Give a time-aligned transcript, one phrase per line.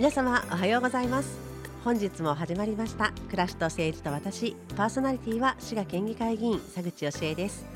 [0.00, 1.38] 皆様おはようございます。
[1.84, 3.12] 本日も始まりました。
[3.28, 4.56] 暮らしと政治と私。
[4.74, 7.66] パーソナリティは滋賀県議会議員佐口義恵です。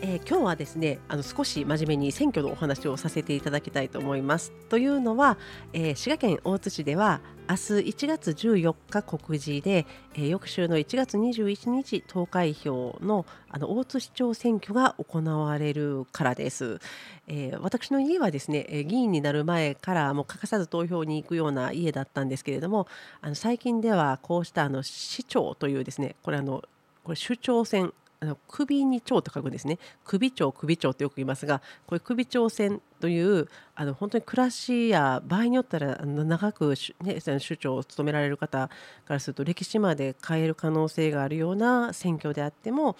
[0.00, 4.50] えー、今日はですねあの少し真面目に選挙のお話をさせていただきたいと思います。
[4.70, 5.36] というのは、
[5.74, 16.80] えー、滋賀県大津市では明日1月14日告示で、えー、翌週の1月21日投開票のあの大津市長選挙が行われるからです、
[17.28, 22.88] えー、私の家はですね、え議員になる前からもう欠かさず投票に行くような家だったんですけれども
[23.20, 26.64] あの最近ではこうしたあの市長というですねこれあの
[27.04, 38.68] これ首長選あの首に長と書くんですね首長首長ってよく言いますがこれ首長選というあの本当に暮らしや場合によったら長く、ね、首長を務められる方
[39.04, 42.96] からすると歴史まで変える可能性があるような選挙であっても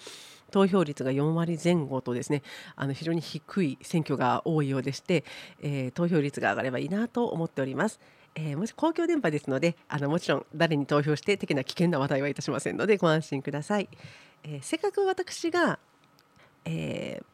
[0.51, 2.43] 投票率が4割前後とですね
[2.75, 5.23] あの非常に低い選挙が多いようでして、
[5.61, 7.99] えー、投票率が上がればいいなと思っております。
[8.35, 13.89] えー、もし公共電波ですのであのもちろん誰に投票して的な危険な話題はいたしませんのでご安心ください。
[14.49, 15.77] えー、せっかく私が、
[16.63, 17.25] えー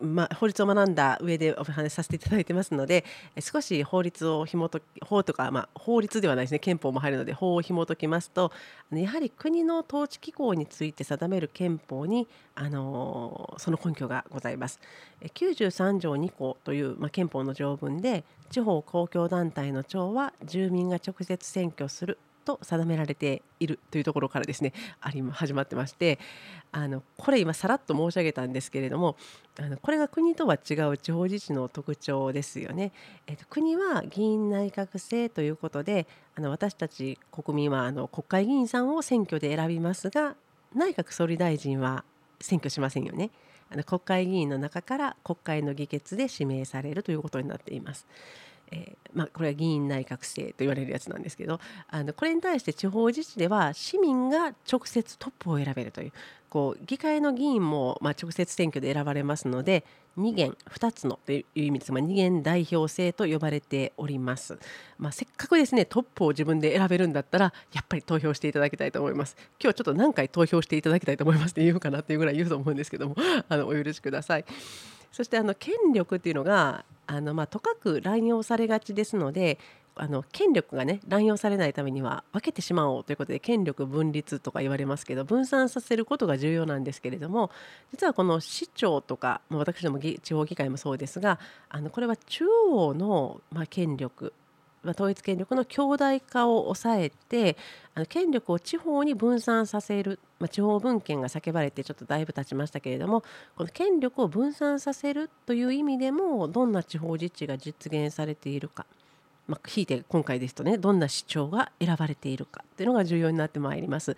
[0.00, 3.04] ま、法律を学んだ上でお話しさせていただいてますので
[3.38, 8.50] 少し法律を紐解き法とか、まあ、法律ではないですね憲法も入るので法を紐解きますと
[8.92, 14.80] やはり国の統治機構について定める憲法に、あのー、その根拠がございます。
[15.22, 26.18] 93条2項という、まあ、憲法の条文で地方公共団体の長は住民が直接選挙すると定められているというところからですねあり始まってまして
[26.72, 29.16] あのこれ今さらっと申し上げたんですけれども
[29.60, 32.92] あのこれが国とは違う地方自治の特徴ですよね。
[33.26, 40.36] えっと、国は議員内閣制ということであの私たち国民はあの国会議員さんを選挙で選びますが
[40.74, 42.04] 内閣総理大臣は
[42.40, 43.30] 選挙しませんよね。
[43.70, 48.06] あの国会議員の中から国会の議決で指名されるということになっています。
[48.70, 56.12] えー、まあ、これは議員内閣制と言われるやつなんですけどあのこれに対して地方自治では市民が直接トップを選べるという
[56.48, 59.84] こう議会の議員も、まあ、直接選挙で選ばれますので
[60.18, 61.92] 2元2つのという意味です。
[61.92, 64.58] が2元代表制と呼ばれております、
[64.98, 69.36] まあ、せっかくですねトップを自分で選べるんだったらやっぱり投票していただきたいと思います。
[69.62, 73.16] 今日ちょっと何回投票していただきたいと思いますって言うかなっていうぐらい言うと思うんですけども
[73.48, 74.44] あのお許しください。
[75.12, 79.58] そしてあの権力っていうのがあのまあとかく乱用されがちですので
[79.98, 87.50] あの権力がね乱用されないためには分けてしまおうということで権力分立とか言われますけど分散させることが重要なんですけれども
[87.90, 94.32] 実はこの市長とか私ども地方議会もそうですがあのこれは中央のまあ権力
[94.82, 97.56] まあ、統一権力の強大化を抑えて
[97.94, 103.22] あの権力を地方に分散させる、まあ、地方分権が叫ばれてちょっとだいぶ経ちましたけれども
[103.56, 108.86] この権力を分散させるという意味でもどんな地方自治が実現されているか。
[109.48, 114.16] まあ、ひいて今回ですとねどんな市長が選ばれているかというのが重要になってまいります。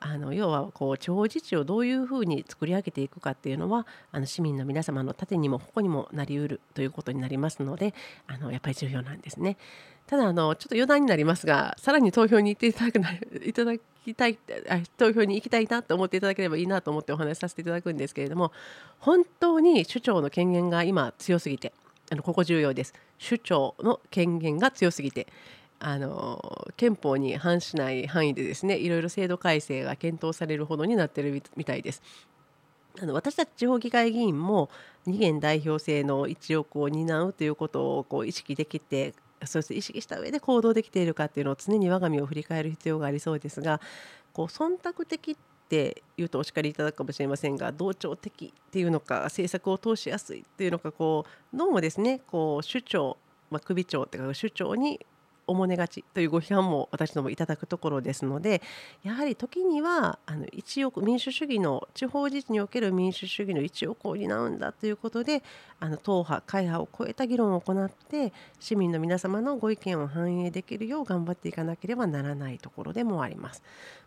[0.00, 7.94] あの要はこう地方自治をどういうふうに作り上げていくかっていうのはあの市民の皆様の盾にも矛にもなりうるということになりますので
[8.26, 9.56] あのやっぱり重要なんですね。
[10.08, 13.12] ただあのちょっと余談になりますがさらに投票に行っていただくな
[13.46, 14.36] いただきたい
[14.98, 18.50] 投票に行きたいなと思っていただければいいなと思ってお話しさせていただくんですけれども
[18.98, 21.72] 本当に首長の権限が今強すぎて
[22.12, 22.92] あのここ重要です
[23.26, 25.26] 首長の権限が強すぎて
[25.78, 32.02] あの憲法に反しない範囲でですねいろいろ制度改正が検討されるほどになってるみたいです。
[33.00, 34.68] あの私たち地方議会議員も
[35.06, 39.14] 二元代表制の一翼を担うということをこう意識できて
[39.46, 43.80] そして意識した上で行動できているかっていうのを常に我が身を振り返る必要がありそうですが
[44.34, 45.36] こう忖度的っ
[45.72, 51.24] て言うとお叱りいただくかもしれませんが同調的っていうのか政策を通しやすいっていうのかこ
[51.54, 53.16] うどうもですねこう首長、
[53.50, 55.00] まあ、首長っていうか首長に
[55.46, 58.62] おもねがちというご批判も私どもいただくところですので
[59.02, 65.42] やはり時にはあの一億民主主義の地方自治における民主主義の一翼を担うんだということで
[65.80, 73.62] あの党派会派を超えた議論を行って市民の皆様のご意見を反映できるよう頑張っていかなければならないところでもあります。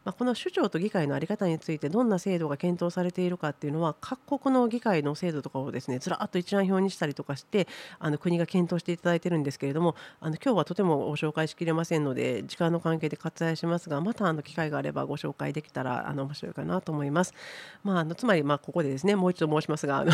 [0.05, 7.67] まあ、この首長と議会の在り方についてどんな制度が検討されているかっていうのは各国の議会の制度とかをですねずらっと一覧表にしたりとかして
[7.99, 17.33] あの国が検討していただいてるんですけれどもあの今日はとてもご紹介しきれませんので時間の関係で割愛しますがまたあの機会があればご紹介できたらあの面白いかなと思います。
[17.83, 20.11] まあ、あのつまりまここでですねもう一度申しますがあの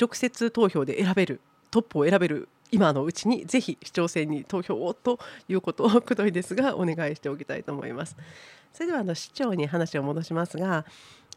[0.00, 1.40] 直接投票で選べる
[1.76, 8.16] トップを選べる今のうちにぜひ市長選に投票をということをくどいですがお願いしておきたいと思います。
[8.72, 10.86] それではあの市長に話を戻しますが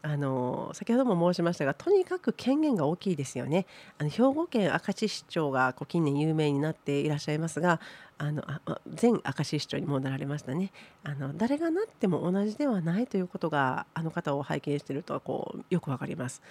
[0.00, 3.66] あの先ほども申しましたがとにかく権限が大きいですよね。
[3.98, 7.80] あの兵庫県明石市長がこう近年有名になっていらっしゃいますが
[8.22, 8.60] あのあ
[9.00, 10.72] 前明石市長にもなられましたね
[11.04, 16.42] あの誰がなっても同じではないということがあの方を拝見しているとこうよくわかります。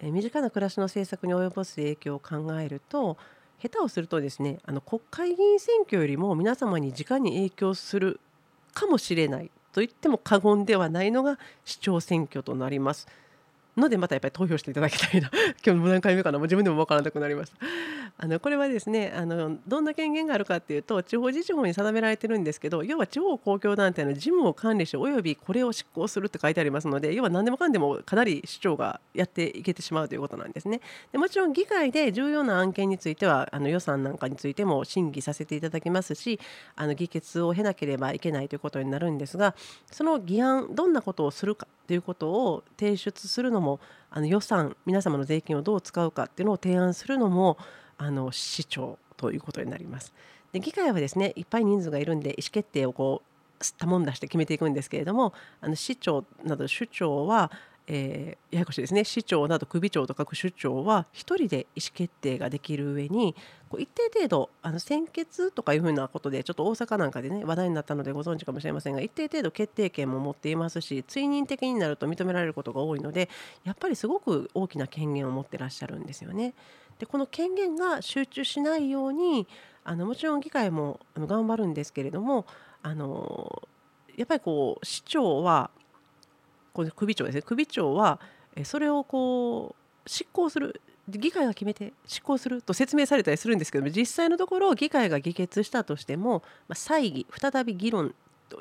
[0.00, 3.16] え身近な暮らしの政策に及ぼす影響を考えると
[3.62, 8.20] 下手をするとですねあの国会議員選挙よりも皆様に直に影響する
[8.74, 13.08] かもしれないと言っても過言ではないのが市長選挙となります。
[13.76, 15.30] のでまたやっぱり投票していただきたいな。
[15.64, 17.56] 今日も何回目かなもう自分でも分からなくなりました。
[18.16, 30.80] あのこれはですねあのどんな権限があるかっていうと地方自治法に定められてるんですけど要は地方公共団体の事務を管理しおよびこれを執行するって書いてありますので要は何でもかんでもかなり市長がやっていけてしまうということなんですね。
[31.10, 36.38] でもちろん議会で重要な案件についてはあの予算なんかについても審議させていただきますし
[36.76, 39.56] あの議決を経なければいけないということになるんですが
[39.90, 47.58] その議案どんなことをするかということを提出するのもあの予算皆様の税金をどう使うかっていうのを提案するのも
[47.98, 50.12] あの市長ということになります。
[50.52, 57.50] で議会はですねいっぱい人数がいるんで意思決定をこうすったもんだして決めていくんですけれどもあの市長など首長は
[57.86, 63.34] えー、ややこしいですね市長など首長と各首長は1人で意思決定ができる上に
[63.68, 73.28] こう一定程度あの先決とかいうふうなことでちょっと大阪なんかでね話題になったのでご存知かもしれませんが一定程度決定権も持っていますし追認的になると認められることが多いので
[73.64, 76.54] やっぱりすごく大きな権限を持ってらっしゃるんですよね。
[76.98, 79.46] でこの権限が集中しないように
[79.82, 82.46] あのもちろん議会もあの頑張るんですけれども
[82.82, 83.68] あの
[84.16, 85.70] やっぱりこう市長は
[86.74, 88.20] この首長ですね首長は
[88.64, 89.74] それをこ
[90.06, 98.14] う執行する議会が決めて執行すると説明されたりするんですけども実際のところ議会が議決したとしても、まあ、再議再び議論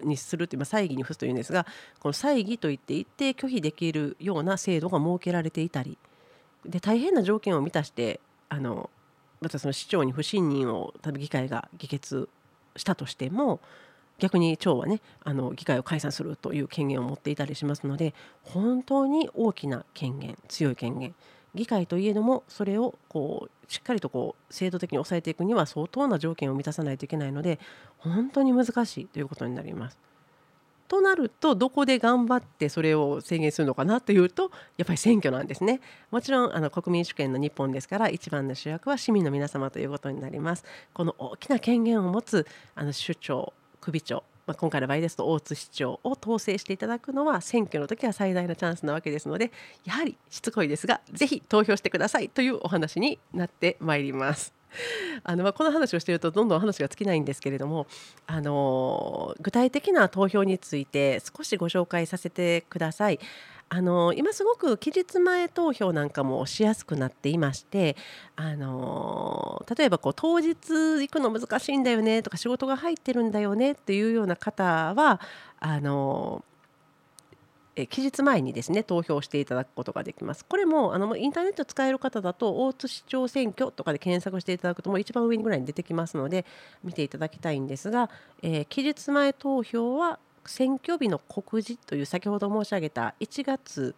[0.04, 1.66] にするという、まあ、再議に付すというんですが
[2.00, 5.98] この再議といって一定拒否できるような制度が設けられていたり。
[6.66, 8.90] で大変な条件を満たしてあの
[9.42, 12.30] またその市長に不信任を多分議会が議決
[12.78, 13.60] したとしても
[14.20, 18.14] 逆に町はねあの議会を解散するという権限を持っていたりしますので
[18.44, 21.16] 本当に大きな権限強い権限
[21.56, 27.60] 議会といえどもそれをこうしっかりとこう制度的に抑えていくには相当な条件を満たさないといけないので
[27.98, 29.98] 本当に難しいということになります。
[30.88, 35.82] となるとどこで頑張ってそれを制限するのかなというとやっぱり選挙なんですね
[36.12, 40.64] もちろんあの国民主権の日本ですから一番の主役は市民の皆様ということになります
[40.94, 42.46] この大きな権限を持つ
[42.76, 43.54] あの首長
[43.84, 49.52] 首長まあ、今回の場合ですと大津市長を統制していただくのは選挙の時は最大のチャンスなわけですので
[49.86, 54.54] やはりしつこいですがぜひ投票してくださいというお話になってまいります。
[55.24, 57.86] あのまあ、この話をしているとどんどん話が尽きないんですけれども
[58.26, 63.20] あの具体的な投票について少しご紹介させてください。
[63.76, 67.96] あの今すごく期日前投票なんかもしやすくなっていまして
[68.36, 75.20] あの例えばこう当日行くの難しいんだよねとか仕事が入ってるんだよねっていうような方は
[75.60, 76.46] あの
[77.76, 80.46] え期日前にですね投票していただくことができます。
[80.46, 86.46] これもあのインターネット使える方だと大津市長選挙とかで検索していただくともう一番上にぐらいに出てきますので
[86.84, 88.12] 見ていただきたいんですが、
[88.44, 93.96] えー、期日前投票は選挙日の告示という先ほど申し上げた1月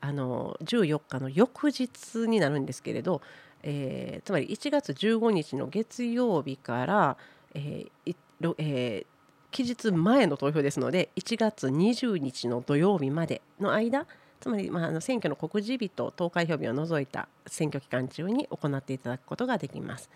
[0.00, 3.22] あの14日の翌日になるんですけれど、
[3.62, 7.16] えー、つまり1月15日の月曜日から、
[7.54, 8.14] えー
[8.58, 9.06] えー、
[9.50, 14.06] 期日前の投票ですので1月20日の土曜日までの間
[14.40, 20.10] つまり、まあ、あの選挙の告示日と投開票日を除いた選挙期間中に行っていただくことができます。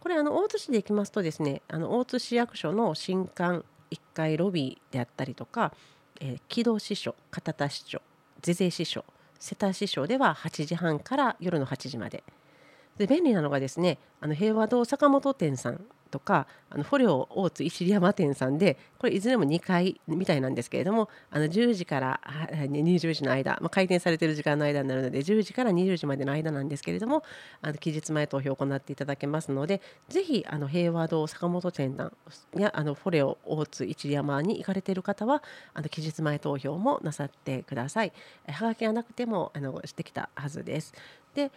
[0.00, 5.72] これあの大津市でいきますとですねあの大津市役所の新館1階ロビーであったりとか、
[6.20, 8.02] えー、木戸支所片田支所
[8.42, 9.04] 是々支所
[9.38, 12.22] 瀬田支所では8時半から夜の8時まで。
[12.96, 22.20] で便利なのがですねあの平和堂坂本店さんとかあのフォレオ大津石山店さんでこれいずれも2階みたいなんですけれどもあの10時から
[22.50, 27.22] 20時の間、まあ、開店されている時間の間になるので10時から20時までの間なんですけれども
[27.62, 32.04] あの期日前投票を行っていただけますのでぜひあの平和堂坂本店さ
[32.56, 35.42] んやあのフォレオ大津一山に行かれている方は
[35.74, 38.12] あの期日前投票もなさってください。
[38.48, 40.94] はがきがなくてもあのしてきたはずです。
[41.34, 41.50] で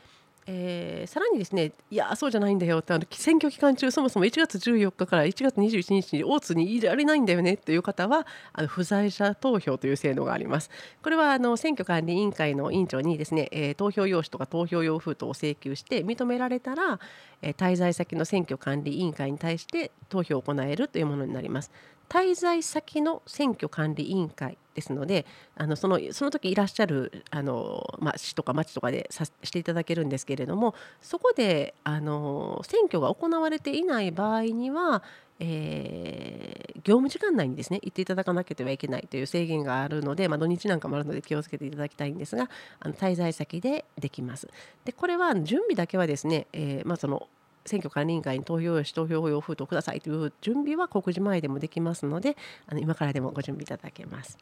[0.51, 10.71] えー、さらにですねいやそうじゃないんだよってあの選挙期間中そもそも1月14日から1月21日に大津にいられないんだよねという方はあの不在者投票という制度があります。
[11.03, 16.99] これはあの選挙管理委員会の委員長にですね、えー、投票用紙とか投票用封筒を請求して認められたら、
[17.41, 21.71] 滞在先の選挙管理委員会に対して投票を行えるというものになります。
[22.09, 35.03] 滞在先の選挙管理委員会ですのであのそのその時いらっしゃるあの、まあ、市とか町とかでさしていただけるんですけれどもそこであの選挙が行われていない場合には、
[35.39, 44.49] えー、業務時間内にですね行っていただかなければいけないという制限があるので、まあ、土日なんかもあるので気をつけていただきたいんですがあの滞在先でできます。
[44.85, 47.27] でこれは準備だけはですね、えーまあ、その
[47.65, 52.35] 選挙管理委員会に投票用紙投票用封筒くださいという準備は告示前でもできますので
[52.67, 54.37] あの今からでもご準備いただけます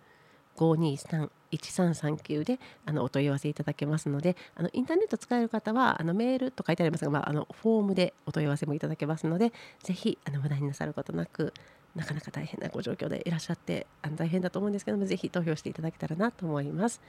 [0.59, 11.55] 523-1339であのお問い合わせいただけますのであのインターネット使える方はあのメールと書いてありますが、まあ、あのフォームでお問い合わせもいただけますのでぜひあの無駄になさることなく
[11.95, 17.01] なかなか大変なご状況でいらっしゃってあの大変だと思うんですけどもぜひ投票していただけたらなと思います。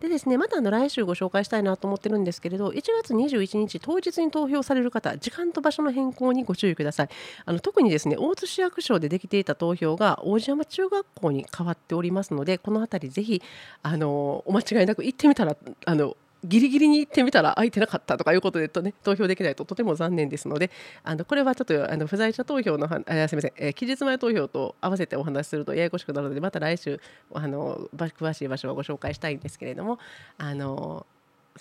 [0.00, 7.08] でですねまたあの来週ご紹介したいなと思ってるんですけれど1月21日当日に投票される方時間と場所の変更にご注意ください。
[7.44, 13.42] あの特にですね大津市役所でできていた投票が王子山中学校に変わっておりますのでこの辺りぜひ
[13.82, 20.70] あのお間違いなく行ってみたらあのギリギリに行ってみたら空いてなかったとかいうことでと、ね、投票できないととても残念ですので
[21.04, 22.88] あのこれはちょっとあの不在者投票のあ
[23.28, 27.00] すみません、えー、期日前投票と合わせてお話しするとややこしくなるのでまた来週
[27.34, 29.98] あの詳しい場所をご紹介したいんですけれども
[30.38, 31.06] あの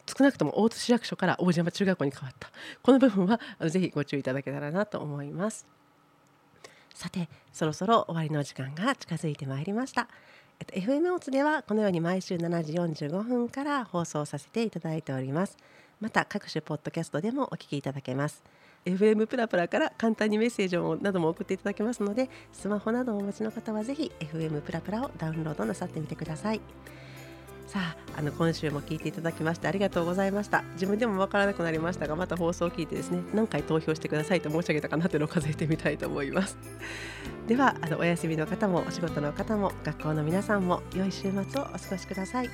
[0.05, 2.49] 少なくとも大津市役所から大島中学校に変わった
[2.81, 5.67] この部分はぜひご注意いただけたらなと思います。
[6.93, 10.09] さてそろそろ終わりの時間が近づいてまいりました。
[10.67, 15.57] FM オツではこのように毎週7時45分から放送させていただいております。
[16.01, 18.43] また各種ポッドキャストでもお聞きいただけます。
[18.85, 26.61] FM プラプラから簡単にメッセージをなども送っていただけますのでスマホなどをお持ちの方はぜひ FM プラプラをダウンロードなさってみてください。
[27.69, 30.63] さああの今週も聞いていただきましてありがとうございました。
[30.73, 36.57] 自分でもわからなくなりましたがまた放送を聞いてですね何回投票してくださいと申し上げたかなというのを数えてみたいと思います。
[37.47, 42.49] ではあのお休みの方もお仕事の方も学校の皆さんも良い週末をお過ごしください。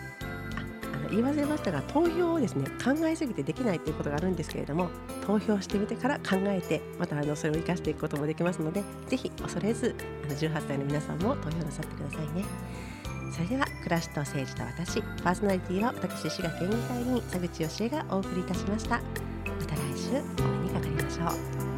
[1.09, 4.89] 言い忘れましたが投票をですね考えすぎてできないということがあるんですけれども
[5.25, 9.95] 投票してみてから考えてまたあのそれを生かしていくこともできますのでぜひ恐れず
[10.25, 12.43] あの18歳の皆さんも投票なさってくださいね。
[13.31, 18.99] それでは暮らしと政治と私パーソナリティは私滋賀県議会議員佐口義恵がお送りいたしました。
[18.99, 21.74] また来週お目にかかりましょう。